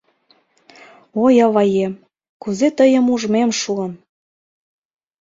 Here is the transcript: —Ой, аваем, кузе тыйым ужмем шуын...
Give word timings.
—Ой, 1.23 1.35
аваем, 1.47 1.93
кузе 2.41 2.67
тыйым 2.77 3.05
ужмем 3.13 3.49
шуын... 3.61 3.91